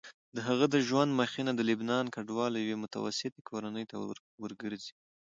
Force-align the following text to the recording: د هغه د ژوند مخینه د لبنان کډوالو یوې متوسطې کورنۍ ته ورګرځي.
د 0.35 0.37
هغه 0.47 0.65
د 0.73 0.75
ژوند 0.87 1.11
مخینه 1.21 1.51
د 1.55 1.61
لبنان 1.69 2.05
کډوالو 2.15 2.57
یوې 2.63 2.75
متوسطې 2.83 3.41
کورنۍ 3.49 3.85
ته 3.91 3.95
ورګرځي. 4.43 4.93